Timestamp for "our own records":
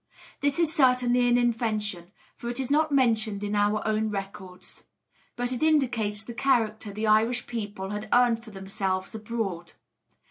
3.55-4.83